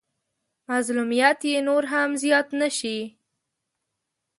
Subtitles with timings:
[0.69, 2.97] مظلوميت يې نور هم زيات نه شي.